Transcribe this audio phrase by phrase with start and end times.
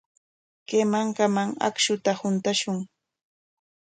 [0.67, 2.79] Kay mankaman akshuta huntashun.